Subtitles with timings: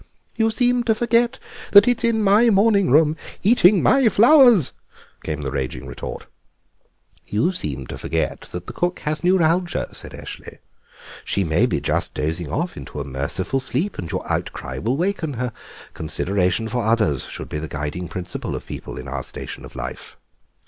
[0.35, 1.37] "You seem to forget
[1.73, 4.71] that it's in my morning room, eating my flowers,"
[5.23, 6.25] came the raging retort.
[7.27, 10.57] "You seem to forget that the cook has neuralgia," said Eshley;
[11.23, 15.33] "she may be just dozing off into a merciful sleep and your outcry will waken
[15.33, 15.53] her.
[15.93, 20.17] Consideration for others should be the guiding principle of people in our station of life."